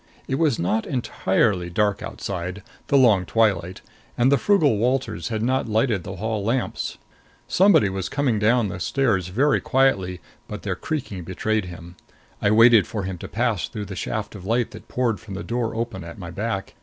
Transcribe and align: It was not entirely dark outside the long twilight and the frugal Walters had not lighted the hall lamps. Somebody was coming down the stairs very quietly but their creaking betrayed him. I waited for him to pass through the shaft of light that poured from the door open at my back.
It 0.27 0.39
was 0.39 0.57
not 0.57 0.87
entirely 0.87 1.69
dark 1.69 2.01
outside 2.01 2.63
the 2.87 2.97
long 2.97 3.23
twilight 3.23 3.81
and 4.17 4.31
the 4.31 4.37
frugal 4.39 4.79
Walters 4.79 5.27
had 5.27 5.43
not 5.43 5.69
lighted 5.69 6.03
the 6.03 6.15
hall 6.15 6.43
lamps. 6.43 6.97
Somebody 7.47 7.87
was 7.87 8.09
coming 8.09 8.39
down 8.39 8.69
the 8.69 8.79
stairs 8.79 9.27
very 9.27 9.61
quietly 9.61 10.19
but 10.47 10.63
their 10.63 10.75
creaking 10.75 11.23
betrayed 11.23 11.65
him. 11.65 11.97
I 12.41 12.49
waited 12.49 12.87
for 12.87 13.03
him 13.03 13.19
to 13.19 13.27
pass 13.27 13.67
through 13.67 13.85
the 13.85 13.95
shaft 13.95 14.33
of 14.33 14.43
light 14.43 14.71
that 14.71 14.87
poured 14.87 15.19
from 15.19 15.35
the 15.35 15.43
door 15.43 15.75
open 15.75 16.03
at 16.03 16.17
my 16.17 16.31
back. 16.31 16.73